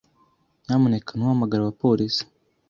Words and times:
Nyamuneka 0.63 1.11
ntuhamagare 1.13 1.61
abapolisi. 1.63 2.23